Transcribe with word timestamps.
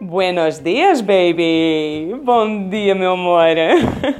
Buenos 0.00 0.58
dias, 0.58 1.00
baby! 1.00 2.14
Bom 2.24 2.68
dia, 2.68 2.94
meu 2.94 3.12
amor! 3.12 3.46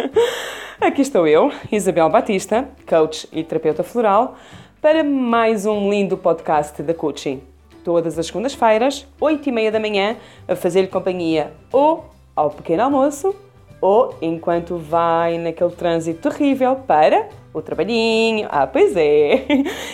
Aqui 0.80 1.02
estou 1.02 1.26
eu, 1.26 1.50
Isabel 1.70 2.08
Batista, 2.08 2.68
coach 2.86 3.28
e 3.32 3.42
terapeuta 3.42 3.82
floral, 3.82 4.36
para 4.80 5.02
mais 5.02 5.66
um 5.66 5.90
lindo 5.90 6.16
podcast 6.16 6.80
da 6.82 6.94
Coaching. 6.94 7.42
Todas 7.82 8.18
as 8.18 8.26
segundas-feiras, 8.26 9.06
8 9.20 9.48
e 9.48 9.52
meia 9.52 9.72
da 9.72 9.80
manhã, 9.80 10.16
a 10.46 10.54
fazer-lhe 10.54 10.86
companhia 10.86 11.52
ou 11.72 12.04
ao 12.36 12.50
pequeno 12.50 12.84
almoço 12.84 13.34
ou 13.80 14.16
enquanto 14.22 14.78
vai 14.78 15.38
naquele 15.38 15.70
trânsito 15.70 16.30
terrível 16.30 16.76
para 16.76 17.28
o 17.54 17.62
trabalhinho. 17.62 18.48
Ah, 18.50 18.66
pois 18.66 18.94
é! 18.96 19.46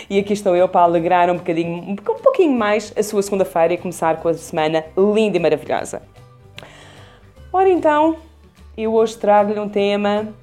E 0.09 0.19
aqui 0.19 0.33
estou 0.33 0.57
eu 0.57 0.69
para 0.69 0.81
alegrar 0.81 1.31
um 1.31 1.37
bocadinho, 1.37 1.93
um 1.93 1.95
pouquinho 1.95 2.59
mais 2.59 2.93
a 2.97 3.03
sua 3.03 3.23
segunda-feira 3.23 3.75
e 3.75 3.79
começar 3.79 4.17
com 4.17 4.29
a 4.29 4.35
semana 4.35 4.85
linda 4.97 5.37
e 5.37 5.41
maravilhosa. 5.41 6.03
Ora 7.53 7.69
então, 7.69 8.17
eu 8.77 8.95
hoje 8.95 9.17
trago-lhe 9.17 9.61
um 9.61 9.69
tema 9.69 10.35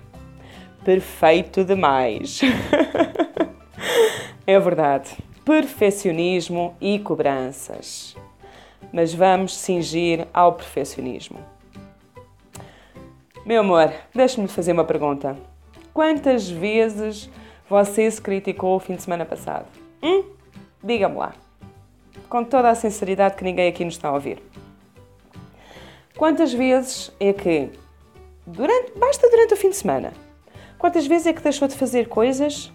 perfeito 0.86 1.66
demais. 1.66 2.42
é 4.46 4.60
verdade. 4.60 5.18
Perfeccionismo 5.44 6.76
e 6.80 7.00
cobranças. 7.00 8.16
Mas 8.94 9.14
vamos 9.14 9.58
cingir 9.58 10.28
ao 10.34 10.54
perfeccionismo. 10.54 11.40
Meu 13.46 13.62
amor, 13.62 13.92
deixe-me 14.14 14.48
fazer 14.48 14.74
uma 14.74 14.84
pergunta. 14.84 15.38
Quantas 15.98 16.48
vezes 16.48 17.28
você 17.68 18.12
se 18.12 18.22
criticou 18.22 18.76
o 18.76 18.80
fim 18.80 18.96
de 18.96 19.02
semana 19.02 19.26
passado? 19.26 19.66
Hum? 20.04 20.26
Diga-me 20.84 21.16
lá. 21.16 21.34
Com 22.30 22.44
toda 22.44 22.70
a 22.70 22.76
sinceridade 22.76 23.36
que 23.36 23.44
ninguém 23.44 23.68
aqui 23.68 23.84
nos 23.84 23.96
está 23.96 24.10
a 24.10 24.14
ouvir. 24.14 24.40
Quantas 26.16 26.54
vezes 26.54 27.12
é 27.20 27.34
que, 27.34 27.72
durante, 28.46 28.92
basta 28.96 29.28
durante 29.28 29.56
o 29.56 29.58
fim 29.58 29.72
de 29.72 29.76
semana, 29.76 30.14
quantas 30.78 31.08
vezes 31.08 31.26
é 31.26 31.34
que 31.34 31.42
deixou 31.42 31.68
de 31.68 31.76
fazer 31.76 32.08
coisas 32.08 32.72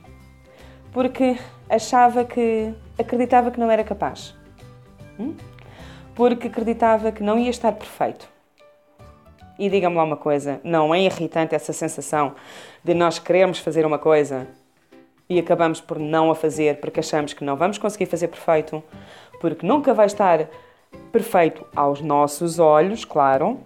porque 0.90 1.38
achava 1.70 2.24
que, 2.24 2.74
acreditava 2.98 3.52
que 3.52 3.60
não 3.60 3.70
era 3.70 3.84
capaz? 3.84 4.34
Hum? 5.16 5.36
Porque 6.16 6.48
acreditava 6.48 7.12
que 7.12 7.22
não 7.22 7.38
ia 7.38 7.50
estar 7.50 7.70
perfeito? 7.70 8.31
E 9.62 9.70
diga-me 9.70 9.94
lá 9.94 10.02
uma 10.02 10.16
coisa: 10.16 10.60
não 10.64 10.92
é 10.92 11.00
irritante 11.02 11.54
essa 11.54 11.72
sensação 11.72 12.34
de 12.82 12.94
nós 12.94 13.20
queremos 13.20 13.60
fazer 13.60 13.86
uma 13.86 13.96
coisa 13.96 14.48
e 15.28 15.38
acabamos 15.38 15.80
por 15.80 16.00
não 16.00 16.32
a 16.32 16.34
fazer 16.34 16.80
porque 16.80 16.98
achamos 16.98 17.32
que 17.32 17.44
não 17.44 17.54
vamos 17.54 17.78
conseguir 17.78 18.06
fazer 18.06 18.26
perfeito, 18.26 18.82
porque 19.40 19.64
nunca 19.64 19.94
vai 19.94 20.06
estar 20.06 20.48
perfeito 21.12 21.64
aos 21.76 22.00
nossos 22.00 22.58
olhos, 22.58 23.04
claro. 23.04 23.60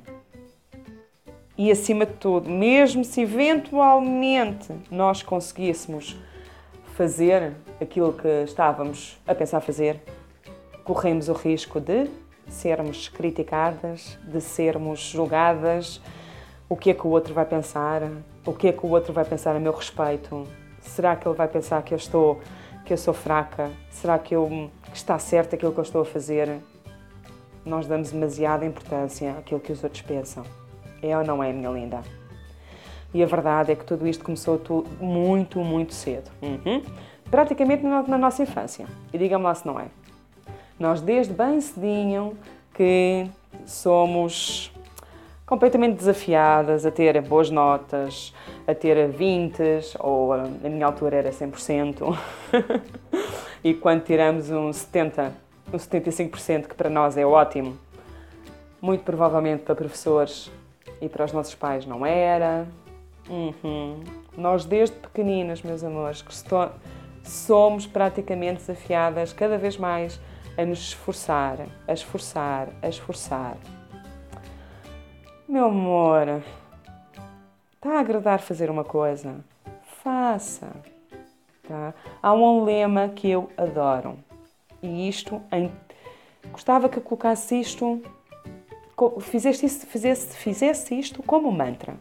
E 1.57 1.71
acima 1.71 2.05
de 2.05 2.13
tudo, 2.13 2.51
mesmo 2.51 3.03
se 3.03 3.23
eventualmente 3.23 4.71
nós 4.91 5.23
conseguíssemos 5.23 6.15
fazer 6.93 7.55
aquilo 7.81 8.13
que 8.13 8.43
estávamos 8.45 9.19
a 9.27 9.35
pensar 9.35 9.63
fazer, 9.63 10.03
corremos 10.85 11.31
o 11.31 11.33
risco 11.33 11.81
de 11.81 12.07
sermos 12.49 13.09
criticadas, 13.09 14.19
de 14.23 14.41
sermos 14.41 15.01
julgadas, 15.01 16.01
o 16.69 16.77
que 16.77 16.91
é 16.91 16.95
que 16.95 17.07
o 17.07 17.11
outro 17.11 17.33
vai 17.35 17.45
pensar, 17.45 18.03
o 18.45 18.53
que 18.53 18.69
é 18.69 18.73
que 18.73 18.85
o 18.85 18.89
outro 18.89 19.13
vai 19.13 19.25
pensar 19.25 19.55
a 19.55 19.61
meu 19.61 19.73
respeito, 19.73 20.47
será 20.81 21.15
que 21.17 21.27
ele 21.27 21.37
vai 21.37 21.49
pensar 21.49 21.83
que 21.83 21.95
eu 21.95 21.99
estou, 21.99 22.41
que 22.85 22.93
eu 22.93 22.97
sou 22.97 23.15
fraca, 23.15 23.71
será 23.91 24.19
que 24.19 24.35
eu 24.35 24.71
que 24.91 24.97
está 24.97 25.19
certo 25.19 25.55
aquilo 25.55 25.73
que 25.73 25.79
eu 25.79 25.83
estou 25.83 26.03
a 26.03 26.05
fazer? 26.05 26.61
Nós 27.65 27.87
damos 27.87 28.11
demasiada 28.11 28.65
importância 28.65 29.33
àquilo 29.33 29.61
que 29.61 29.73
os 29.73 29.83
outros 29.83 30.03
pensam. 30.03 30.45
É 31.03 31.17
ou 31.19 31.25
não 31.25 31.43
é, 31.43 31.53
minha 31.53 31.69
linda? 31.69 32.01
E 33.13 33.23
a 33.23 33.27
verdade 33.27 33.73
é 33.73 33.77
que 33.77 33.85
tudo 33.85 34.07
isto 34.07 34.25
começou 34.25 34.59
tudo 34.59 34.89
muito, 35.01 35.59
muito 35.61 35.93
cedo. 35.93 36.31
Uhum. 36.41 36.83
Praticamente 37.31 37.83
na 37.85 38.19
nossa 38.19 38.43
infância. 38.43 38.87
E 39.13 39.19
diga-me 39.19 39.45
lá 39.45 39.55
se 39.55 39.67
não 39.67 39.79
é. 39.79 39.87
Nós, 40.79 41.01
desde 41.01 41.33
bem 41.33 41.61
cedinho, 41.61 42.37
que 42.75 43.27
somos 43.65 44.71
completamente 45.47 45.97
desafiadas 45.97 46.85
a 46.85 46.91
ter 46.91 47.21
boas 47.23 47.49
notas, 47.49 48.35
a 48.67 48.75
ter 48.75 49.09
20 49.09 49.63
ou 50.01 50.37
na 50.37 50.69
minha 50.69 50.87
altura 50.87 51.17
era 51.17 51.31
100%. 51.31 52.19
e 53.65 53.73
quando 53.73 54.03
tiramos 54.03 54.51
um 54.51 54.73
70, 54.73 55.33
um 55.73 55.77
75%, 55.77 56.67
que 56.67 56.75
para 56.75 56.91
nós 56.91 57.17
é 57.17 57.25
ótimo, 57.25 57.79
muito 58.83 59.05
provavelmente 59.05 59.63
para 59.63 59.75
professores 59.75 60.51
e 61.01 61.09
para 61.09 61.25
os 61.25 61.33
nossos 61.33 61.55
pais 61.55 61.87
não 61.87 62.05
era. 62.05 62.67
Uhum. 63.29 64.03
Nós 64.37 64.65
desde 64.65 64.97
pequeninas, 64.97 65.63
meus 65.63 65.83
amores, 65.83 66.23
que 66.23 66.35
somos 67.25 67.87
praticamente 67.87 68.59
desafiadas 68.59 69.33
cada 69.33 69.57
vez 69.57 69.77
mais 69.77 70.21
a 70.57 70.65
nos 70.65 70.79
esforçar, 70.79 71.67
a 71.87 71.93
esforçar, 71.93 72.69
a 72.83 72.89
esforçar. 72.89 73.57
Meu 75.49 75.67
amor, 75.67 76.43
está 77.75 77.97
a 77.97 78.01
agradar 78.01 78.41
fazer 78.41 78.71
uma 78.71 78.85
coisa? 78.85 79.45
Faça. 80.03 80.69
Tá? 81.69 81.93
Há 82.23 82.33
um 82.33 82.65
lema 82.65 83.09
que 83.09 83.29
eu 83.29 83.51
adoro 83.57 84.19
e 84.83 85.09
isto 85.09 85.43
em... 85.53 85.71
gostava 86.53 86.89
que 86.89 87.01
colocasse 87.01 87.59
isto, 87.59 88.01
fizesse, 89.21 89.67
isto, 89.67 89.87
fizesse, 89.87 90.37
fizesse 90.37 90.99
isto 90.99 91.23
como 91.23 91.51
mantra. 91.51 91.97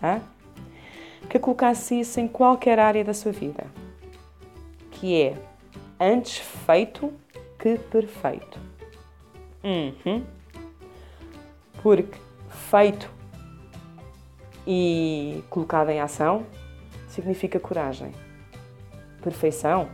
Tá? 0.00 0.20
Que 1.28 1.38
colocasse 1.38 2.00
isso 2.00 2.20
em 2.20 2.28
qualquer 2.28 2.78
área 2.78 3.04
da 3.04 3.14
sua 3.14 3.32
vida. 3.32 3.64
Que 4.90 5.22
é 5.22 5.34
antes 6.00 6.38
feito 6.38 7.12
que 7.66 7.78
perfeito. 7.90 8.60
Uhum. 9.64 10.24
Porque 11.82 12.16
feito 12.48 13.10
e 14.64 15.42
colocado 15.50 15.90
em 15.90 16.00
ação 16.00 16.46
significa 17.08 17.58
coragem. 17.58 18.12
Perfeição, 19.20 19.88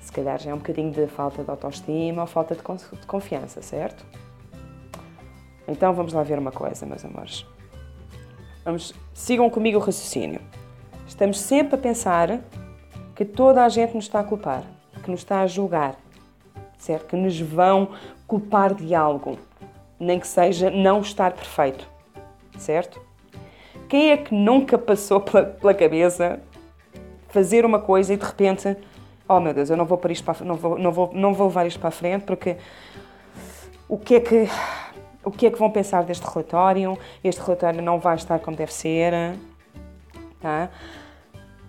se 0.00 0.12
calhar 0.12 0.38
já 0.38 0.52
é 0.52 0.54
um 0.54 0.58
bocadinho 0.58 0.92
de 0.92 1.08
falta 1.08 1.42
de 1.42 1.50
autoestima 1.50 2.22
ou 2.22 2.28
falta 2.28 2.54
de 2.54 2.62
confiança, 3.06 3.60
certo? 3.60 4.06
Então 5.66 5.92
vamos 5.92 6.12
lá 6.12 6.22
ver 6.22 6.38
uma 6.38 6.52
coisa, 6.52 6.86
meus 6.86 7.04
amores. 7.04 7.44
Vamos, 8.64 8.94
sigam 9.12 9.50
comigo 9.50 9.78
o 9.78 9.80
raciocínio. 9.80 10.40
Estamos 11.08 11.40
sempre 11.40 11.74
a 11.74 11.78
pensar 11.78 12.40
que 13.16 13.24
toda 13.24 13.64
a 13.64 13.68
gente 13.68 13.94
nos 13.94 14.04
está 14.04 14.20
a 14.20 14.24
culpar 14.24 14.75
que 15.06 15.10
nos 15.12 15.20
está 15.20 15.40
a 15.40 15.46
julgar, 15.46 15.94
certo? 16.76 17.06
Que 17.06 17.16
nos 17.16 17.40
vão 17.40 17.90
culpar 18.26 18.74
de 18.74 18.92
algo, 18.92 19.38
nem 20.00 20.18
que 20.18 20.26
seja 20.26 20.68
não 20.68 21.00
estar 21.00 21.32
perfeito, 21.32 21.88
certo? 22.58 23.00
Quem 23.88 24.10
é 24.10 24.16
que 24.16 24.34
nunca 24.34 24.76
passou 24.76 25.20
pela, 25.20 25.44
pela 25.44 25.72
cabeça 25.72 26.40
fazer 27.28 27.64
uma 27.64 27.78
coisa 27.78 28.14
e 28.14 28.16
de 28.16 28.24
repente, 28.24 28.76
oh 29.28 29.38
meu 29.38 29.54
Deus, 29.54 29.70
eu 29.70 29.76
não 29.76 29.84
vou 29.84 29.96
para 29.96 30.12
isto 30.12 30.24
para, 30.24 30.44
não 30.44 30.56
vou, 30.56 30.76
não 30.76 30.90
vou, 30.90 31.10
não 31.14 31.32
vou 31.32 31.46
levar 31.46 31.66
isto 31.66 31.78
para 31.78 31.88
a 31.88 31.92
frente 31.92 32.24
porque 32.24 32.56
o 33.88 33.96
que 33.96 34.16
é 34.16 34.20
que 34.20 34.48
o 35.22 35.30
que 35.30 35.46
é 35.46 35.50
que 35.50 35.58
vão 35.58 35.70
pensar 35.70 36.02
deste 36.02 36.24
relatório? 36.24 36.98
Este 37.22 37.40
relatório 37.40 37.80
não 37.80 38.00
vai 38.00 38.16
estar 38.16 38.38
como 38.40 38.56
deve 38.56 38.72
ser, 38.72 39.12
tá? 40.40 40.68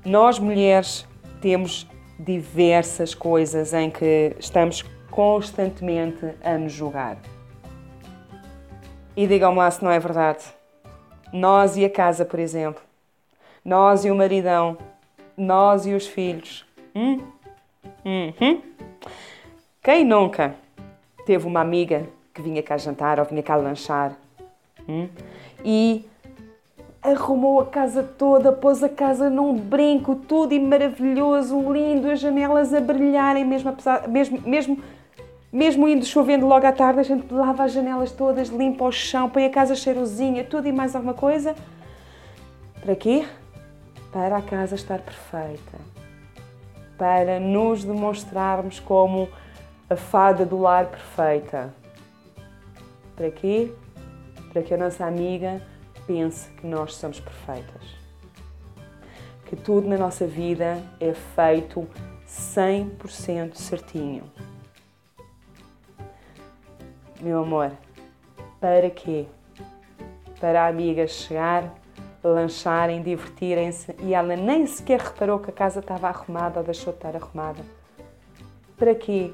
Nós 0.05 0.39
mulheres 0.39 1.07
temos 1.41 1.87
diversas 2.19 3.13
coisas 3.13 3.73
em 3.73 3.89
que 3.89 4.35
estamos 4.39 4.83
constantemente 5.09 6.25
a 6.43 6.57
nos 6.57 6.73
julgar. 6.73 7.17
E 9.15 9.25
digam-me 9.25 9.57
lá 9.57 9.71
se 9.71 9.83
não 9.83 9.91
é 9.91 9.99
verdade. 9.99 10.43
Nós 11.33 11.75
e 11.77 11.83
a 11.83 11.89
casa, 11.89 12.23
por 12.23 12.39
exemplo. 12.39 12.81
Nós 13.63 14.05
e 14.05 14.11
o 14.11 14.15
maridão. 14.15 14.77
Nós 15.35 15.85
e 15.85 15.93
os 15.93 16.07
filhos. 16.07 16.65
Hum? 16.95 17.21
Uhum. 18.05 18.61
Quem 19.83 20.05
nunca 20.05 20.55
teve 21.25 21.45
uma 21.45 21.61
amiga 21.61 22.07
que 22.33 22.41
vinha 22.41 22.61
cá 22.61 22.77
jantar 22.77 23.19
ou 23.19 23.25
vinha 23.25 23.41
cá 23.41 23.55
lanchar 23.55 24.15
hum? 24.87 25.09
e 25.63 26.05
arrumou 27.11 27.59
a 27.59 27.65
casa 27.65 28.03
toda, 28.03 28.51
pôs 28.51 28.83
a 28.83 28.89
casa 28.89 29.29
num 29.29 29.57
brinco, 29.57 30.15
tudo 30.15 30.53
e 30.53 30.59
maravilhoso, 30.59 31.59
lindo, 31.71 32.09
as 32.09 32.19
janelas 32.19 32.73
a 32.73 32.81
brilharem, 32.81 33.45
mesmo, 33.45 33.69
apesar, 33.69 34.07
mesmo, 34.07 34.41
mesmo, 34.45 34.79
mesmo 35.51 35.87
indo 35.87 36.05
chovendo 36.05 36.45
logo 36.45 36.65
à 36.65 36.71
tarde, 36.71 36.99
a 36.99 37.03
gente 37.03 37.33
lava 37.33 37.63
as 37.63 37.71
janelas 37.71 38.11
todas, 38.11 38.49
limpa 38.49 38.83
o 38.83 38.91
chão, 38.91 39.29
põe 39.29 39.45
a 39.45 39.49
casa 39.49 39.75
cheirosinha, 39.75 40.43
tudo 40.43 40.67
e 40.67 40.71
mais 40.71 40.95
alguma 40.95 41.13
coisa. 41.13 41.55
Para 42.81 42.95
quê? 42.95 43.25
Para 44.11 44.37
a 44.37 44.41
casa 44.41 44.75
estar 44.75 44.99
perfeita. 44.99 45.77
Para 46.97 47.39
nos 47.39 47.83
demonstrarmos 47.83 48.79
como 48.79 49.29
a 49.89 49.95
fada 49.95 50.45
do 50.45 50.57
lar 50.57 50.87
perfeita. 50.87 51.73
Para 53.15 53.31
quê? 53.31 53.71
Para 54.51 54.61
que 54.61 54.73
a 54.73 54.77
nossa 54.77 55.05
amiga 55.05 55.61
pense 56.07 56.49
que 56.51 56.65
nós 56.65 56.95
somos 56.95 57.19
perfeitas. 57.19 57.83
Que 59.45 59.55
tudo 59.55 59.87
na 59.87 59.97
nossa 59.97 60.25
vida 60.25 60.81
é 60.99 61.13
feito 61.13 61.87
100% 62.25 63.55
certinho. 63.55 64.23
Meu 67.21 67.43
amor, 67.43 67.71
para 68.59 68.89
quê? 68.89 69.27
Para 70.39 70.63
a 70.63 70.67
amiga 70.67 71.07
chegar, 71.07 71.73
lancharem, 72.23 73.01
divertirem-se 73.01 73.95
e 73.99 74.13
ela 74.13 74.35
nem 74.35 74.65
sequer 74.65 74.99
reparou 74.99 75.39
que 75.39 75.49
a 75.49 75.53
casa 75.53 75.79
estava 75.79 76.07
arrumada 76.07 76.59
ou 76.59 76.65
deixou 76.65 76.93
de 76.93 76.99
estar 76.99 77.15
arrumada. 77.15 77.63
Para 78.77 78.93
quê? 78.93 79.33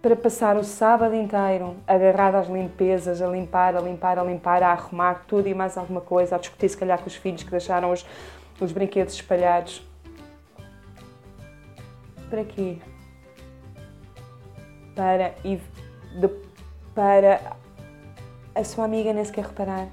Para 0.00 0.14
passar 0.14 0.56
o 0.56 0.62
sábado 0.62 1.14
inteiro 1.16 1.76
agarrada 1.84 2.38
às 2.38 2.48
limpezas, 2.48 3.20
a 3.20 3.26
limpar, 3.26 3.74
a 3.74 3.80
limpar, 3.80 4.16
a 4.16 4.22
limpar, 4.22 4.62
a 4.62 4.70
arrumar 4.70 5.24
tudo 5.26 5.48
e 5.48 5.54
mais 5.54 5.76
alguma 5.76 6.00
coisa, 6.00 6.36
a 6.36 6.38
discutir 6.38 6.68
se 6.68 6.76
calhar 6.76 7.00
com 7.00 7.08
os 7.08 7.16
filhos 7.16 7.42
que 7.42 7.50
deixaram 7.50 7.90
os, 7.90 8.06
os 8.60 8.70
brinquedos 8.70 9.14
espalhados. 9.14 9.84
Para 12.30 12.44
quê? 12.44 12.78
Para, 14.94 15.34
de, 15.42 16.28
para 16.94 17.56
a 18.54 18.62
sua 18.62 18.84
amiga 18.84 19.12
nem 19.12 19.24
sequer 19.24 19.46
reparar. 19.46 19.88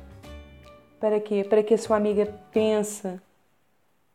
Para 1.00 1.19
quê? 1.19 1.44
Para 1.44 1.63
que 1.63 1.74
a 1.74 1.78
sua 1.80 1.98
amiga 1.98 2.31
pense 2.52 3.19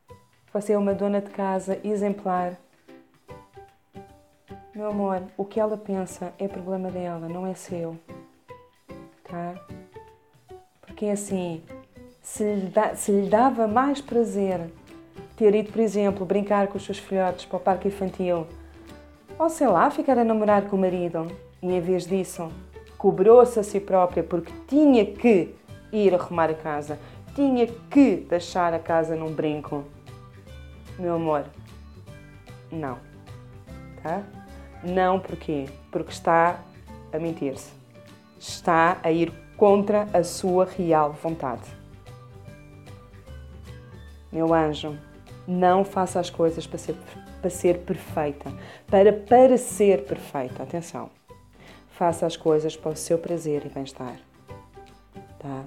que 0.07 0.53
você 0.53 0.73
é 0.73 0.79
uma 0.79 0.95
dona 0.95 1.21
de 1.21 1.31
casa 1.31 1.81
exemplar 1.83 2.57
meu 4.75 4.89
amor, 4.89 5.23
o 5.37 5.45
que 5.45 5.59
ela 5.59 5.77
pensa 5.77 6.33
é 6.39 6.47
problema 6.47 6.91
dela, 6.91 7.29
não 7.29 7.47
é 7.47 7.55
seu. 7.55 7.97
Tá? 9.25 9.55
Porque 10.81 11.07
assim, 11.07 11.63
se 12.23 12.45
lhe, 12.45 12.67
dá, 12.69 12.95
se 12.95 13.11
lhe 13.11 13.29
dava 13.29 13.67
mais 13.67 14.01
prazer 14.01 14.71
ter 15.37 15.55
ido, 15.55 15.73
por 15.73 15.81
exemplo, 15.81 16.27
brincar 16.27 16.69
com 16.69 16.77
os 16.77 16.85
seus 16.85 16.99
filhotes 16.99 17.47
para 17.47 17.57
o 17.57 17.61
parque 17.61 17.89
infantil, 17.89 18.47
ou 19.39 19.49
sei 19.49 19.67
lá, 19.67 19.91
ficar 19.91 20.19
a 20.19 20.25
namorar 20.25 20.69
com 20.69 20.77
o 20.77 20.79
marido, 20.79 21.27
e 21.63 21.73
em 21.73 21.81
vez 21.81 22.07
disso, 22.07 22.49
cobrou-se 22.99 23.59
a 23.59 23.63
si 23.63 23.81
própria 23.81 24.23
porque 24.23 24.53
tinha 24.69 25.05
que 25.05 25.55
ir 25.91 26.15
arrumar 26.15 26.51
a 26.51 26.55
casa, 26.55 26.99
tinha 27.35 27.67
que 27.67 28.17
deixar 28.29 28.75
a 28.75 28.79
casa 28.79 29.17
num 29.17 29.33
brinco. 29.33 29.85
Meu 30.99 31.15
amor, 31.15 31.47
não. 32.71 32.99
Tá? 34.03 34.23
Não 34.83 35.21
porquê? 35.21 35.67
Porque 35.91 36.11
está 36.11 36.61
a 37.13 37.19
mentir-se. 37.19 37.71
Está 38.39 38.99
a 39.03 39.11
ir 39.11 39.33
contra 39.57 40.09
a 40.13 40.25
sua 40.25 40.65
real 40.65 41.13
vontade. 41.13 41.63
Meu 44.33 44.55
anjo, 44.55 44.97
não 45.47 45.85
faça 45.85 46.21
as 46.21 46.31
coisas 46.31 46.67
para 46.67 46.79
ser, 46.79 46.97
para 47.41 47.51
ser 47.51 47.79
perfeita, 47.81 48.53
para 48.87 49.13
parecer 49.13 50.05
perfeita. 50.05 50.63
Atenção. 50.63 51.11
Faça 51.91 52.27
as 52.27 52.37
coisas 52.37 52.77
para 52.77 52.93
o 52.93 52.97
seu 52.97 53.19
prazer 53.19 53.67
e 53.67 53.69
bem-estar. 53.69 54.17
Tá? 55.39 55.65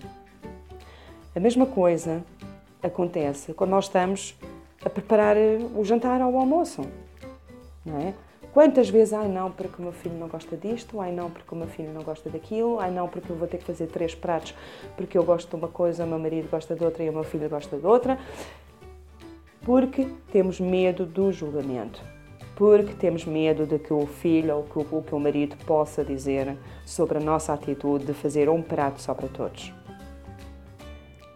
A 1.36 1.39
mesma 1.39 1.65
coisa 1.65 2.24
acontece 2.81 3.54
quando 3.54 3.71
nós 3.71 3.86
estamos 3.86 4.36
a 4.83 4.89
preparar 4.89 5.36
o 5.75 5.83
jantar 5.83 6.21
ou 6.21 6.33
o 6.33 6.38
almoço. 6.38 6.81
Não 7.86 8.00
é? 8.00 8.13
Quantas 8.53 8.88
vezes, 8.88 9.13
ai 9.13 9.27
não, 9.27 9.50
porque 9.50 9.81
o 9.81 9.81
meu 9.81 9.91
filho 9.91 10.15
não 10.15 10.27
gosta 10.27 10.55
disto, 10.55 11.01
ai 11.01 11.11
não, 11.11 11.27
porque 11.27 11.55
o 11.55 11.57
meu 11.57 11.67
filho 11.67 11.91
não 11.91 12.03
gosta 12.03 12.29
daquilo, 12.29 12.79
ai 12.79 12.91
não, 12.91 13.07
porque 13.07 13.31
eu 13.31 13.35
vou 13.35 13.47
ter 13.47 13.57
que 13.57 13.63
fazer 13.63 13.88
três 13.88 14.13
pratos 14.13 14.53
porque 14.95 15.17
eu 15.17 15.23
gosto 15.23 15.50
de 15.50 15.55
uma 15.55 15.67
coisa, 15.67 16.03
o 16.03 16.07
meu 16.07 16.19
marido 16.19 16.47
gosta 16.51 16.75
de 16.75 16.83
outra 16.83 17.03
e 17.03 17.09
o 17.09 17.13
meu 17.13 17.23
filho 17.23 17.50
gosta 17.50 17.75
de 17.77 17.85
outra. 17.85 18.19
Porque 19.61 20.07
temos 20.31 20.59
medo 20.59 21.03
do 21.03 21.31
julgamento. 21.31 22.00
Porque 22.55 22.94
temos 22.94 23.25
medo 23.25 23.65
de 23.65 23.79
que 23.79 23.91
o 23.91 24.05
filho 24.05 24.57
ou 24.57 24.63
que 24.63 24.95
o, 24.95 25.01
que 25.01 25.15
o 25.15 25.19
marido 25.19 25.55
possa 25.65 26.05
dizer 26.05 26.55
sobre 26.85 27.17
a 27.17 27.21
nossa 27.21 27.53
atitude 27.53 28.05
de 28.05 28.13
fazer 28.13 28.50
um 28.50 28.61
prato 28.61 29.01
só 29.01 29.15
para 29.15 29.29
todos. 29.29 29.73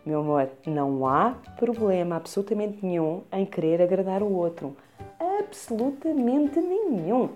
Meu 0.05 0.19
amor, 0.19 0.49
não 0.67 1.07
há 1.07 1.35
problema 1.57 2.15
absolutamente 2.15 2.85
nenhum 2.85 3.23
em 3.31 3.43
querer 3.43 3.81
agradar 3.81 4.21
o 4.21 4.31
outro 4.31 4.75
absolutamente 5.19 6.59
nenhum. 6.59 7.29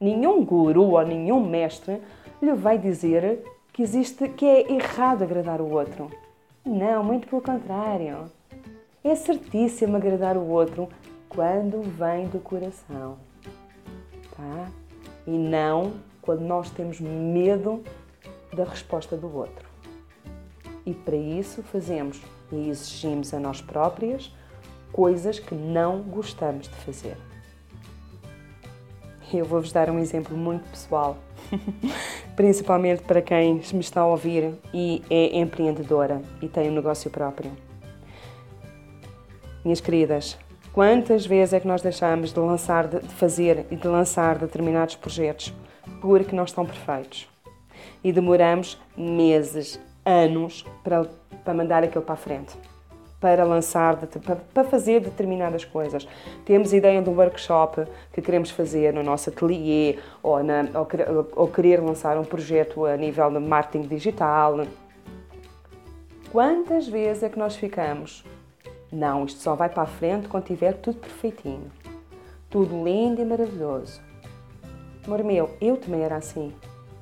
Nenhum 0.00 0.44
guru 0.44 0.90
ou 0.90 1.06
nenhum 1.06 1.40
mestre 1.40 2.00
lhe 2.42 2.52
vai 2.52 2.78
dizer 2.78 3.42
que 3.72 3.82
existe 3.82 4.28
que 4.28 4.44
é 4.44 4.72
errado 4.72 5.22
agradar 5.22 5.60
o 5.60 5.70
outro. 5.70 6.10
Não, 6.64 7.02
muito 7.02 7.26
pelo 7.28 7.42
contrário. 7.42 8.30
É 9.02 9.14
certíssimo 9.14 9.96
agradar 9.96 10.36
o 10.36 10.48
outro 10.48 10.88
quando 11.28 11.82
vem 11.82 12.26
do 12.28 12.38
coração. 12.38 13.16
Tá? 14.36 14.68
E 15.26 15.30
não 15.30 15.92
quando 16.22 16.40
nós 16.40 16.70
temos 16.70 17.00
medo 17.00 17.82
da 18.52 18.64
resposta 18.64 19.16
do 19.16 19.34
outro. 19.36 19.68
E 20.86 20.94
para 20.94 21.16
isso 21.16 21.62
fazemos 21.62 22.20
e 22.52 22.68
exigimos 22.68 23.32
a 23.34 23.40
nós 23.40 23.60
próprias 23.60 24.32
coisas 24.94 25.40
que 25.40 25.56
não 25.56 26.02
gostamos 26.02 26.68
de 26.68 26.74
fazer. 26.76 27.16
Eu 29.32 29.44
vou-vos 29.44 29.72
dar 29.72 29.90
um 29.90 29.98
exemplo 29.98 30.36
muito 30.36 30.70
pessoal, 30.70 31.18
principalmente 32.36 33.02
para 33.02 33.20
quem 33.20 33.54
me 33.54 33.80
está 33.80 34.02
a 34.02 34.06
ouvir 34.06 34.54
e 34.72 35.02
é 35.10 35.36
empreendedora 35.36 36.22
e 36.40 36.46
tem 36.46 36.70
um 36.70 36.74
negócio 36.74 37.10
próprio. 37.10 37.50
Minhas 39.64 39.80
queridas, 39.80 40.38
quantas 40.72 41.26
vezes 41.26 41.54
é 41.54 41.58
que 41.58 41.66
nós 41.66 41.82
deixamos 41.82 42.32
de 42.32 42.38
lançar, 42.38 42.86
de 42.86 43.00
fazer 43.00 43.66
e 43.72 43.74
de 43.74 43.88
lançar 43.88 44.38
determinados 44.38 44.94
projetos 44.94 45.52
porque 46.00 46.36
não 46.36 46.44
estão 46.44 46.64
perfeitos? 46.64 47.28
E 48.04 48.12
demoramos 48.12 48.80
meses, 48.96 49.80
anos 50.04 50.64
para, 50.84 51.04
para 51.44 51.52
mandar 51.52 51.82
aquilo 51.82 52.04
para 52.04 52.14
a 52.14 52.16
frente 52.16 52.56
para 53.24 53.42
lançar, 53.42 53.96
para 54.52 54.64
fazer 54.64 55.00
determinadas 55.00 55.64
coisas. 55.64 56.06
Temos 56.44 56.74
ideia 56.74 57.00
de 57.00 57.08
um 57.08 57.16
workshop 57.16 57.86
que 58.12 58.20
queremos 58.20 58.50
fazer 58.50 58.92
no 58.92 59.02
nosso 59.02 59.30
ateliê 59.30 59.98
ou, 60.22 60.44
na, 60.44 60.66
ou, 60.74 61.26
ou 61.34 61.48
querer 61.48 61.80
lançar 61.80 62.18
um 62.18 62.24
projeto 62.24 62.84
a 62.84 62.98
nível 62.98 63.30
de 63.30 63.38
marketing 63.38 63.88
digital. 63.88 64.66
Quantas 66.30 66.86
vezes 66.86 67.22
é 67.22 67.30
que 67.30 67.38
nós 67.38 67.56
ficamos? 67.56 68.22
Não, 68.92 69.24
isto 69.24 69.40
só 69.40 69.54
vai 69.54 69.70
para 69.70 69.84
a 69.84 69.86
frente 69.86 70.28
quando 70.28 70.44
tiver 70.44 70.74
tudo 70.74 70.98
perfeitinho. 70.98 71.72
Tudo 72.50 72.84
lindo 72.84 73.22
e 73.22 73.24
maravilhoso. 73.24 74.02
Amor 75.06 75.24
meu, 75.24 75.48
eu 75.62 75.78
também 75.78 76.02
era 76.02 76.16
assim. 76.16 76.52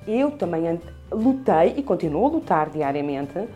Eu 0.06 0.30
também 0.30 0.80
lutei 1.10 1.74
e 1.76 1.82
continuo 1.82 2.26
a 2.26 2.30
lutar 2.30 2.70
diariamente 2.70 3.48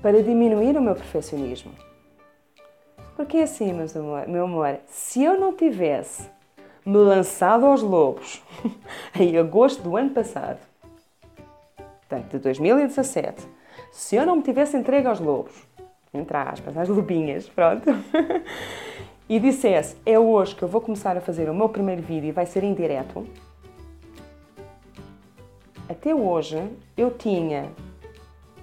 para 0.00 0.22
diminuir 0.22 0.76
o 0.76 0.80
meu 0.80 0.94
perfeccionismo. 0.94 1.87
Porque 3.18 3.38
é 3.38 3.42
assim, 3.42 3.72
amor, 3.72 4.28
meu 4.28 4.44
amor, 4.44 4.78
se 4.86 5.24
eu 5.24 5.40
não 5.40 5.52
tivesse 5.52 6.30
me 6.86 6.98
lançado 6.98 7.66
aos 7.66 7.82
lobos 7.82 8.40
em 9.18 9.36
agosto 9.36 9.82
do 9.82 9.96
ano 9.96 10.10
passado, 10.10 10.60
portanto, 11.76 12.30
de 12.30 12.38
2017, 12.38 13.44
se 13.90 14.14
eu 14.14 14.24
não 14.24 14.36
me 14.36 14.42
tivesse 14.42 14.76
entregue 14.76 15.08
aos 15.08 15.18
lobos, 15.18 15.52
entre 16.14 16.36
aspas, 16.36 16.76
às 16.76 16.88
lobinhas, 16.88 17.48
pronto, 17.48 17.90
e 19.28 19.40
dissesse, 19.40 19.96
é 20.06 20.16
hoje 20.16 20.54
que 20.54 20.62
eu 20.62 20.68
vou 20.68 20.80
começar 20.80 21.16
a 21.16 21.20
fazer 21.20 21.50
o 21.50 21.54
meu 21.54 21.68
primeiro 21.68 22.02
vídeo 22.02 22.28
e 22.28 22.32
vai 22.32 22.46
ser 22.46 22.62
em 22.62 22.72
direto, 22.72 23.26
até 25.88 26.14
hoje 26.14 26.70
eu 26.96 27.10
tinha, 27.10 27.68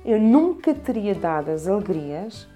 eu 0.06 0.18
nunca 0.18 0.74
teria 0.74 1.14
dado 1.14 1.52
as 1.52 1.68
alegrias 1.68 2.48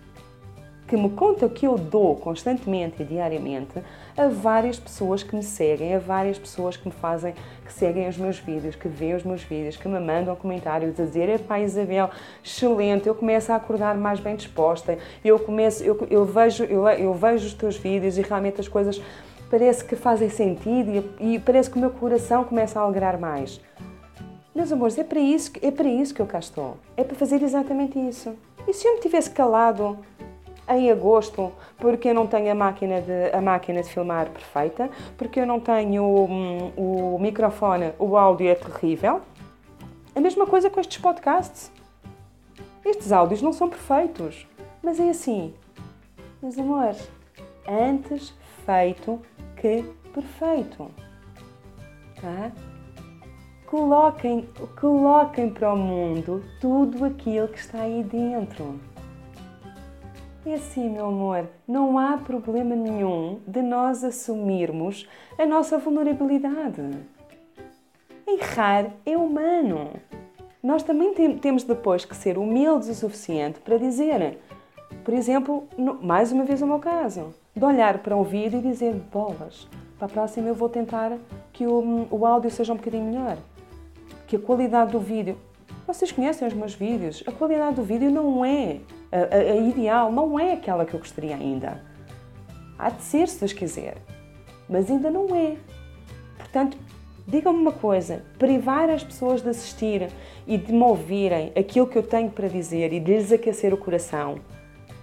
que 0.90 0.98
me 0.98 1.12
conta 1.12 1.48
que 1.48 1.68
eu 1.68 1.78
dou 1.78 2.16
constantemente 2.16 3.04
e 3.04 3.06
diariamente 3.06 3.80
a 4.18 4.28
várias 4.28 4.80
pessoas 4.80 5.22
que 5.22 5.36
me 5.36 5.44
seguem, 5.44 5.94
a 5.94 6.00
várias 6.00 6.40
pessoas 6.40 6.76
que 6.76 6.88
me 6.88 6.92
fazem, 6.92 7.36
que 7.64 7.72
seguem 7.72 8.08
os 8.08 8.18
meus 8.18 8.40
vídeos, 8.40 8.76
que 8.76 8.88
veem 8.88 9.14
os 9.14 9.24
meus 9.24 9.44
vídeos, 9.44 9.78
que 9.78 9.88
me 9.88 10.00
mandam 10.00 10.36
comentários 10.36 11.00
a 11.00 11.04
dizer: 11.04 11.30
Epá, 11.30 11.60
Isabel, 11.60 12.10
excelente, 12.44 13.08
eu 13.08 13.14
começo 13.14 13.52
a 13.52 13.56
acordar 13.56 13.96
mais 13.96 14.20
bem 14.20 14.36
disposta, 14.36 14.98
eu 15.24 15.38
começo, 15.38 15.84
eu, 15.84 16.08
eu, 16.10 16.26
vejo, 16.26 16.64
eu, 16.64 16.88
eu 16.88 17.14
vejo 17.14 17.46
os 17.46 17.54
teus 17.54 17.78
vídeos 17.78 18.18
e 18.18 18.24
realmente 18.24 18.60
as 18.60 18.68
coisas 18.68 19.00
parece 19.48 19.86
que 19.86 19.96
fazem 19.96 20.30
sentido 20.30 21.06
e, 21.20 21.36
e 21.36 21.40
parece 21.40 21.70
que 21.70 21.78
o 21.78 21.80
meu 21.80 21.92
coração 21.92 22.44
começa 22.44 22.80
a 22.80 22.84
alegrar 22.84 23.20
mais. 23.20 23.62
Meus 24.56 24.72
amores, 24.72 24.98
é 24.98 25.04
para, 25.04 25.20
isso, 25.20 25.52
é 25.62 25.70
para 25.70 25.88
isso 25.88 26.16
que 26.16 26.22
eu 26.22 26.26
cá 26.26 26.40
estou. 26.40 26.78
É 26.98 27.04
para 27.04 27.16
fazer 27.16 27.44
exatamente 27.44 28.00
isso. 28.00 28.34
E 28.68 28.74
se 28.74 28.88
eu 28.88 28.96
me 28.96 29.02
tivesse 29.02 29.30
calado 29.30 30.00
em 30.78 30.92
agosto, 30.92 31.52
porque 31.78 32.10
eu 32.10 32.14
não 32.14 32.28
tenho 32.28 32.52
a 32.52 32.56
máquina 32.56 33.02
de, 33.02 33.36
a 33.36 33.42
máquina 33.42 33.82
de 33.82 33.90
filmar 33.90 34.30
perfeita, 34.30 34.90
porque 35.18 35.40
eu 35.40 35.46
não 35.46 35.60
tenho 35.60 36.04
hum, 36.04 36.72
o 36.78 37.18
microfone, 37.20 37.94
o 37.98 38.16
áudio 38.16 38.50
é 38.50 38.56
terrível. 38.56 39.22
A 40.16 40.22
mesma 40.22 40.46
coisa 40.46 40.70
com 40.70 40.80
estes 40.80 40.98
podcasts. 40.98 41.72
Estes 42.86 43.12
áudios 43.12 43.42
não 43.42 43.54
são 43.54 43.70
perfeitos, 43.70 44.48
mas 44.82 45.00
é 45.00 45.10
assim. 45.10 45.54
Meus 46.42 46.58
amores, 46.58 47.10
antes 47.68 48.34
feito 48.66 49.22
que 49.56 49.84
perfeito. 50.14 50.90
Tá? 52.22 52.52
Coloquem, 53.66 54.50
coloquem 54.80 55.50
para 55.50 55.74
o 55.74 55.78
mundo 55.78 56.44
tudo 56.60 57.06
aquilo 57.06 57.48
que 57.48 57.60
está 57.60 57.82
aí 57.82 58.04
dentro. 58.04 58.80
É 60.46 60.54
assim, 60.54 60.90
meu 60.90 61.08
amor, 61.08 61.50
não 61.68 62.00
há 62.00 62.18
problema 62.18 62.74
nenhum 62.74 63.40
de 63.46 63.62
nós 63.62 64.06
assumirmos 64.06 65.06
a 65.38 65.46
nossa 65.46 65.78
vulnerabilidade. 65.78 66.82
Errar 68.26 68.92
é 69.06 69.18
humano. 69.18 69.92
Nós 70.64 70.82
também 70.82 71.14
temos 71.40 71.64
depois 71.64 72.06
que 72.06 72.16
ser 72.16 72.38
humildes 72.38 72.88
o 72.88 72.96
suficiente 72.96 73.60
para 73.60 73.78
dizer, 73.78 74.38
por 75.04 75.14
exemplo, 75.14 75.68
mais 76.02 76.32
uma 76.32 76.46
vez 76.46 76.62
o 76.62 76.68
meu 76.68 76.80
caso, 76.80 77.34
de 77.54 77.66
olhar 77.66 77.98
para 77.98 78.16
um 78.16 78.24
vídeo 78.24 78.60
e 78.60 78.64
dizer 78.64 78.94
bolas, 79.12 79.68
para 79.98 80.06
a 80.06 80.10
próxima 80.10 80.48
eu 80.48 80.56
vou 80.56 80.70
tentar 80.70 81.18
que 81.52 81.68
o, 81.68 82.08
o 82.10 82.26
áudio 82.26 82.50
seja 82.50 82.72
um 82.72 82.78
bocadinho 82.78 83.04
melhor, 83.04 83.38
que 84.26 84.38
a 84.38 84.40
qualidade 84.40 84.94
do 84.94 85.00
vídeo. 85.00 85.38
Vocês 85.86 86.14
conhecem 86.14 86.48
os 86.48 86.54
meus 86.54 86.74
vídeos, 86.74 87.24
a 87.28 87.32
qualidade 87.32 87.76
do 87.76 87.84
vídeo 87.84 88.10
não 88.10 88.46
é 88.46 88.80
a, 89.12 89.36
a, 89.36 89.56
ideal 89.56 90.12
não 90.12 90.40
é 90.40 90.54
aquela 90.54 90.86
que 90.86 90.94
eu 90.94 91.00
gostaria 91.00 91.36
ainda. 91.36 91.82
Há 92.78 92.90
de 92.90 93.02
ser, 93.02 93.28
se 93.28 93.40
Deus 93.40 93.54
quiser, 93.54 93.98
mas 94.70 94.90
ainda 94.90 95.10
não 95.10 95.36
é. 95.36 95.58
Portanto, 96.38 96.78
digam-me 97.28 97.60
uma 97.60 97.72
coisa: 97.72 98.24
privar 98.38 98.90
as 98.90 99.04
pessoas 99.04 99.42
de 99.42 99.50
assistir 99.50 100.10
e 100.48 100.58
de 100.58 100.72
me 100.72 100.84
ouvirem 100.84 101.52
aquilo 101.56 101.88
que 101.88 101.98
eu 101.98 102.04
tenho 102.04 102.30
para 102.30 102.48
dizer 102.48 102.94
e 102.94 103.00
de 103.00 103.12
lhes 103.12 103.32
aquecer 103.32 103.74
o 103.74 103.78
coração, 103.78 104.40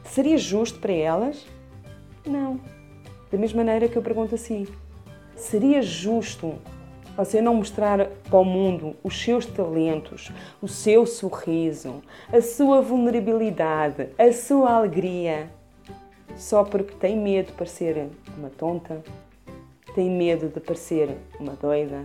seria 0.05 0.39
justo 0.39 0.79
para 0.79 0.93
elas? 0.93 1.47
Não. 2.27 2.61
Da 3.31 3.39
mesma 3.39 3.59
maneira 3.65 3.89
que 3.89 3.97
eu 3.97 4.03
pergunto 4.03 4.35
assim: 4.35 4.67
seria 5.35 5.83
justo 5.83 6.55
você 7.16 7.40
não 7.40 7.54
mostrar 7.54 8.06
para 8.28 8.38
o 8.38 8.44
mundo 8.44 8.94
os 9.02 9.20
seus 9.20 9.46
talentos, 9.46 10.30
o 10.61 10.68
seu 10.68 11.06
sorriso, 11.06 12.02
a 12.32 12.40
sua 12.40 12.82
vulnerabilidade, 12.82 14.08
a 14.18 14.32
sua 14.32 14.73
alegria, 14.73 15.50
só 16.37 16.62
porque 16.62 16.94
tem 16.94 17.16
medo 17.16 17.46
de 17.46 17.52
parecer 17.52 18.08
uma 18.37 18.50
tonta, 18.50 19.02
tem 19.94 20.11
medo 20.11 20.49
de 20.49 20.61
parecer 20.61 21.16
uma 21.40 21.54
doida. 21.54 22.04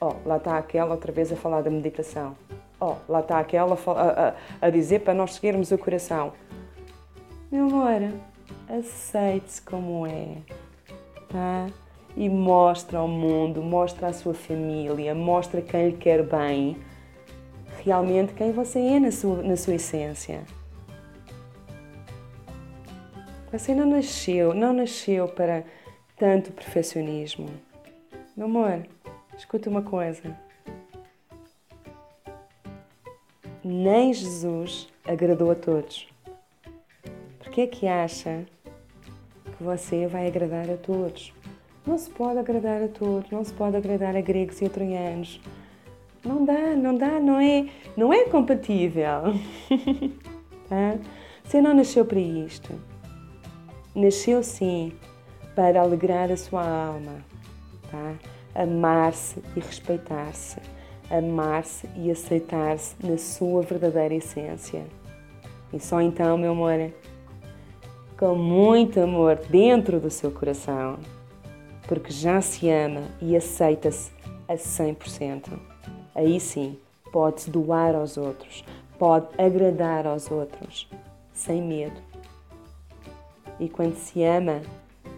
Oh, 0.00 0.14
lá 0.26 0.36
está 0.36 0.58
aquela 0.58 0.92
outra 0.92 1.12
vez 1.12 1.32
a 1.32 1.36
falar 1.36 1.60
da 1.60 1.70
meditação. 1.70 2.36
Oh, 2.80 2.94
lá 3.08 3.20
está 3.20 3.38
aquela 3.38 3.76
a, 3.86 4.28
a, 4.28 4.34
a 4.66 4.70
dizer 4.70 5.00
para 5.00 5.14
nós 5.14 5.34
seguirmos 5.34 5.70
o 5.70 5.78
coração. 5.78 6.32
Meu 7.50 7.66
amor, 7.66 8.12
aceite-se 8.68 9.62
como 9.62 10.06
é, 10.06 10.36
tá? 11.28 11.66
E 12.18 12.28
mostra 12.28 12.98
ao 12.98 13.06
mundo, 13.06 13.62
mostra 13.62 14.08
à 14.08 14.12
sua 14.12 14.34
família, 14.34 15.14
mostra 15.14 15.62
quem 15.62 15.90
lhe 15.90 15.96
quer 15.96 16.24
bem, 16.24 16.76
realmente 17.84 18.34
quem 18.34 18.50
você 18.50 18.80
é 18.80 18.98
na 18.98 19.12
sua, 19.12 19.40
na 19.40 19.56
sua 19.56 19.76
essência. 19.76 20.42
Você 23.52 23.72
não 23.72 23.86
nasceu, 23.86 24.52
não 24.52 24.72
nasceu 24.72 25.28
para 25.28 25.62
tanto 26.16 26.50
perfeccionismo. 26.50 27.48
Meu 28.36 28.46
amor, 28.46 28.84
escuta 29.36 29.70
uma 29.70 29.82
coisa. 29.82 30.36
Nem 33.62 34.12
Jesus 34.12 34.88
agradou 35.06 35.52
a 35.52 35.54
todos. 35.54 36.08
Por 37.38 37.52
que 37.52 37.60
é 37.60 37.66
que 37.68 37.86
acha 37.86 38.44
que 39.56 39.62
você 39.62 40.08
vai 40.08 40.26
agradar 40.26 40.68
a 40.68 40.76
todos? 40.76 41.37
Não 41.88 41.96
se 41.96 42.10
pode 42.10 42.38
agradar 42.38 42.82
a 42.82 42.88
todos, 42.88 43.30
não 43.30 43.42
se 43.42 43.50
pode 43.54 43.74
agradar 43.74 44.14
a 44.14 44.20
gregos 44.20 44.60
e 44.60 44.66
a 44.66 44.68
troianos. 44.68 45.40
Não 46.22 46.44
dá, 46.44 46.76
não 46.76 46.94
dá, 46.94 47.18
não 47.18 47.40
é, 47.40 47.66
não 47.96 48.12
é 48.12 48.24
compatível. 48.24 49.32
tá? 50.68 50.98
Você 51.42 51.62
não 51.62 51.72
nasceu 51.72 52.04
para 52.04 52.20
isto. 52.20 52.78
Nasceu 53.94 54.42
sim 54.42 54.92
para 55.54 55.80
alegrar 55.80 56.30
a 56.30 56.36
sua 56.36 56.60
alma, 56.60 57.24
tá? 57.90 58.16
amar-se 58.54 59.42
e 59.56 59.60
respeitar-se, 59.60 60.58
amar-se 61.10 61.88
e 61.96 62.10
aceitar-se 62.10 62.96
na 63.02 63.16
sua 63.16 63.62
verdadeira 63.62 64.14
essência. 64.14 64.84
E 65.72 65.80
só 65.80 66.02
então, 66.02 66.36
meu 66.36 66.52
amor, 66.52 66.92
com 68.18 68.34
muito 68.34 69.00
amor 69.00 69.36
dentro 69.48 69.98
do 69.98 70.10
seu 70.10 70.30
coração, 70.30 70.98
porque 71.88 72.12
já 72.12 72.40
se 72.42 72.68
ama 72.68 73.08
e 73.20 73.34
aceita-se 73.34 74.12
a 74.46 74.54
100%. 74.54 75.58
Aí 76.14 76.38
sim, 76.38 76.78
pode-se 77.10 77.50
doar 77.50 77.94
aos 77.94 78.18
outros, 78.18 78.62
pode 78.98 79.26
agradar 79.38 80.06
aos 80.06 80.30
outros, 80.30 80.88
sem 81.32 81.62
medo. 81.62 82.00
E 83.58 83.68
quando 83.68 83.96
se 83.96 84.22
ama, 84.22 84.60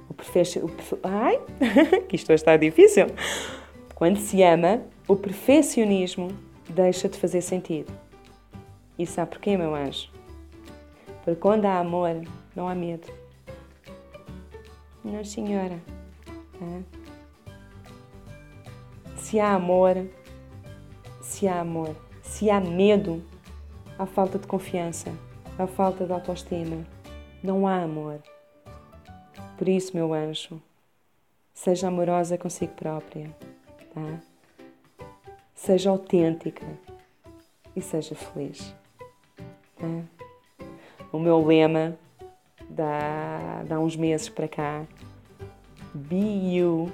o 0.09 0.15
perfeccionismo. 0.15 0.99
Ai, 1.03 1.41
que 2.09 2.17
isto 2.17 2.33
está 2.33 2.57
difícil! 2.57 3.07
Quando 3.95 4.19
se 4.19 4.43
ama, 4.43 4.81
o 5.07 5.17
perfeccionismo 5.17 6.29
deixa 6.69 7.09
de 7.09 7.19
fazer 7.19 7.43
sentido. 7.43 7.93
E 8.99 9.07
sabe 9.07 9.33
porquê, 9.33 9.57
meu 9.57 9.75
anjo? 9.75 10.09
Porque 11.25 11.41
quando 11.41 11.67
há 11.67 11.79
amor, 11.79 12.23
não 12.55 12.69
há 12.69 12.75
medo. 12.75 13.09
Não, 15.05 15.23
senhora. 15.25 15.79
É. 16.61 16.83
Se 19.17 19.39
há 19.41 19.55
amor, 19.55 20.07
se 21.21 21.47
há 21.47 21.61
amor, 21.61 21.97
se 22.23 22.51
há 22.51 22.61
medo, 22.61 23.23
há 23.99 24.07
falta 24.07 24.39
de 24.39 24.47
confiança, 24.47 25.13
há 25.59 25.67
falta 25.67 26.05
de 26.05 26.13
autoestima, 26.13 26.87
não 27.43 27.67
há 27.67 27.83
amor. 27.83 28.21
Por 29.57 29.69
isso, 29.69 29.95
meu 29.95 30.13
anjo, 30.13 30.61
seja 31.53 31.89
amorosa 31.89 32.39
consigo 32.39 32.73
própria, 32.73 33.31
tá? 33.95 34.21
Seja 35.55 35.91
autêntica 35.91 36.67
e 37.77 37.83
seja 37.83 38.15
feliz. 38.15 38.75
Tá? 39.77 40.67
O 41.13 41.19
meu 41.19 41.45
lema 41.45 41.99
dá, 42.69 43.79
uns 43.79 43.97
meses 43.97 44.29
para 44.29 44.49
cá 44.49 44.87
Be 45.93 46.55
you, 46.55 46.93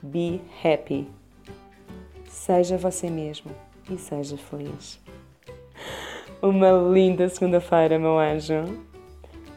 be 0.00 0.40
happy. 0.62 1.08
Seja 2.28 2.76
você 2.76 3.10
mesmo 3.10 3.50
e 3.90 3.98
seja 3.98 4.36
feliz. 4.36 5.00
Uma 6.40 6.70
linda 6.70 7.28
segunda-feira, 7.28 7.98
meu 7.98 8.16
anjo. 8.16 8.64